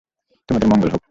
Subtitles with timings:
[0.49, 0.99] তোমাদের মঙ্গল হোক!